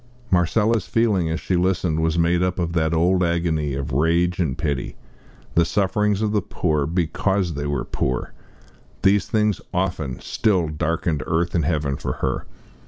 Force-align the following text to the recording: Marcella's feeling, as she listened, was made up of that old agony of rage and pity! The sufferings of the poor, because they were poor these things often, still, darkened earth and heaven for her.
Marcella's 0.31 0.87
feeling, 0.87 1.29
as 1.29 1.39
she 1.39 1.55
listened, 1.55 2.01
was 2.01 2.17
made 2.17 2.41
up 2.41 2.57
of 2.57 2.73
that 2.73 2.91
old 2.91 3.23
agony 3.23 3.75
of 3.75 3.91
rage 3.91 4.39
and 4.39 4.57
pity! 4.57 4.95
The 5.53 5.63
sufferings 5.63 6.23
of 6.23 6.31
the 6.31 6.41
poor, 6.41 6.87
because 6.87 7.53
they 7.53 7.67
were 7.67 7.85
poor 7.85 8.33
these 9.03 9.27
things 9.27 9.61
often, 9.71 10.19
still, 10.19 10.69
darkened 10.69 11.21
earth 11.27 11.53
and 11.53 11.65
heaven 11.65 11.97
for 11.97 12.13
her. 12.13 12.47